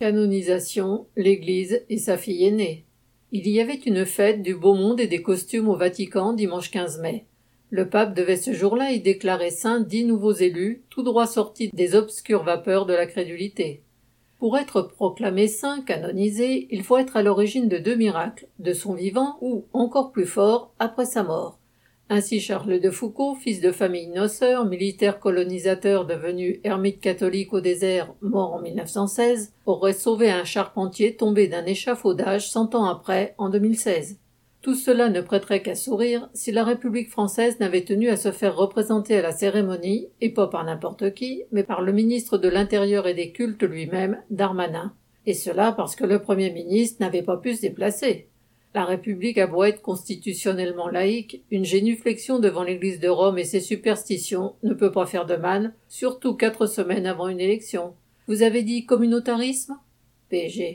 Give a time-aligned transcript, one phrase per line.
[0.00, 2.84] Canonisation, l'Église et sa fille aînée.
[3.32, 7.00] Il y avait une fête du beau monde et des costumes au Vatican dimanche 15
[7.00, 7.26] mai.
[7.70, 11.96] Le pape devait ce jour-là y déclarer saint dix nouveaux élus, tout droit sortis des
[11.96, 13.82] obscures vapeurs de la crédulité.
[14.38, 18.94] Pour être proclamé saint, canonisé, il faut être à l'origine de deux miracles, de son
[18.94, 21.58] vivant ou, encore plus fort, après sa mort.
[22.10, 28.14] Ainsi Charles de Foucault, fils de famille noceur, militaire colonisateur devenu ermite catholique au désert,
[28.22, 34.18] mort en 1916, aurait sauvé un charpentier tombé d'un échafaudage cent ans après, en 2016.
[34.62, 38.56] Tout cela ne prêterait qu'à sourire si la République française n'avait tenu à se faire
[38.56, 43.06] représenter à la cérémonie, et pas par n'importe qui, mais par le ministre de l'Intérieur
[43.06, 44.94] et des Cultes lui-même, Darmanin.
[45.26, 48.30] Et cela parce que le Premier ministre n'avait pas pu se déplacer.
[48.74, 53.60] La République a beau être constitutionnellement laïque, une génuflexion devant l'Église de Rome et ses
[53.60, 57.94] superstitions ne peut pas faire de mal, surtout quatre semaines avant une élection.
[58.26, 59.78] Vous avez dit communautarisme?
[60.28, 60.66] PG.